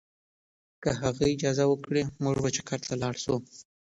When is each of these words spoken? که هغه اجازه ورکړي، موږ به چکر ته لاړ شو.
که 0.83 0.89
هغه 1.01 1.23
اجازه 1.33 1.63
ورکړي، 1.67 2.01
موږ 2.23 2.37
به 2.43 2.49
چکر 2.55 2.79
ته 2.87 2.93
لاړ 3.01 3.15
شو. 3.23 3.35